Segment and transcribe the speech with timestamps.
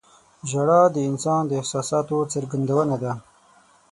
[0.49, 3.13] •ژړا د انسان د احساساتو څرګندونه ده.